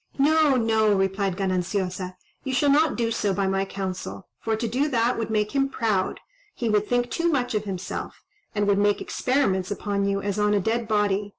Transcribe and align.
"No, 0.17 0.55
no," 0.55 0.91
replied 0.95 1.37
Gananciosa, 1.37 2.15
"you 2.43 2.55
shall 2.55 2.71
not 2.71 2.95
do 2.95 3.11
so 3.11 3.35
by 3.35 3.45
my 3.45 3.65
counsel; 3.65 4.25
for 4.39 4.55
to 4.55 4.67
do 4.67 4.87
that 4.89 5.15
would 5.15 5.29
make 5.29 5.51
him 5.51 5.69
proud; 5.69 6.19
he 6.55 6.69
would 6.69 6.87
think 6.87 7.11
too 7.11 7.29
much 7.31 7.53
of 7.53 7.65
himself, 7.65 8.23
and 8.55 8.67
would 8.67 8.79
make 8.79 8.99
experiments 8.99 9.69
upon 9.69 10.05
you 10.07 10.19
as 10.19 10.39
on 10.39 10.55
a 10.55 10.59
dead 10.59 10.87
body. 10.87 11.29